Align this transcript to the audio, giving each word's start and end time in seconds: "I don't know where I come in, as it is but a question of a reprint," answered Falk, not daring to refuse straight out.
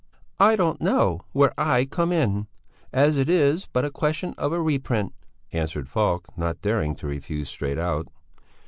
"I 0.39 0.55
don't 0.55 0.81
know 0.81 1.21
where 1.31 1.53
I 1.59 1.85
come 1.85 2.11
in, 2.11 2.47
as 2.91 3.19
it 3.19 3.29
is 3.29 3.67
but 3.71 3.85
a 3.85 3.91
question 3.91 4.33
of 4.35 4.51
a 4.51 4.59
reprint," 4.59 5.13
answered 5.53 5.87
Falk, 5.87 6.35
not 6.35 6.63
daring 6.63 6.95
to 6.95 7.05
refuse 7.07 7.49
straight 7.49 7.77
out. 7.77 8.07